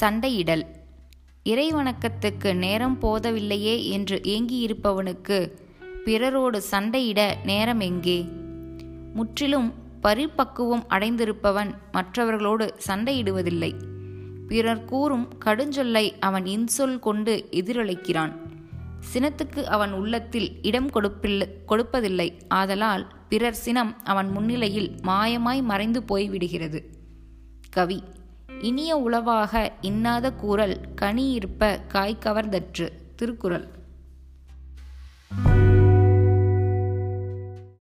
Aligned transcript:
சண்டையிடல். 0.00 0.64
இறைவணக்கத்துக்கு 1.44 2.54
நேரம் 2.54 2.98
போதவில்லையே 3.02 3.84
என்று 3.84 4.20
ஏங்கியிருப்பவனுக்கு 4.24 5.52
பிறரோடு 6.04 6.62
சண்டையிட 6.70 7.34
நேரம் 7.44 7.80
எங்கே? 7.80 8.28
முற்றிலும் 9.14 9.74
பரிபக்குவம் 10.02 10.84
அடைந்திருப்பவன் 10.90 11.74
மற்றவர்களோடு 11.92 12.74
சண்டையிடுவதில்லை. 12.86 13.72
பிறர் 14.48 14.84
கூறும் 14.84 15.28
கடுஞ்சொல்லை 15.44 16.12
அவன் 16.20 16.44
இன்சொல் 16.44 16.98
கொண்டு 16.98 17.48
எதிரொலிக்கிறான். 17.50 18.32
சினத்துக்கு 19.12 19.62
அவன் 19.64 19.92
உள்ளத்தில் 19.92 20.62
இடம் 20.62 20.90
கொடுப்பில்லை 20.90 21.48
கொடுப்பதில்லை. 21.68 22.28
ஆதலால் 22.48 23.06
பிறர் 23.28 23.54
சினம் 23.54 24.04
அவன் 24.04 24.30
முன்னிலையில் 24.30 24.90
மாயமாய் 25.02 25.62
மறைந்து 25.62 26.02
போய்விடுகிறது. 26.08 26.80
கவி 27.70 28.02
இனிய 28.62 28.96
உளவாக 28.96 29.72
இன்னாத 29.80 30.32
கூறல் 30.32 30.80
கனி 30.94 31.30
இருப்ப 31.30 31.80
காய் 31.88 32.18
திருக்குறள். 33.16 33.66